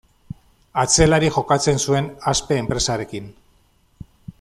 [0.83, 3.33] Atzelari jokatzen zuen, Aspe enpresarekin.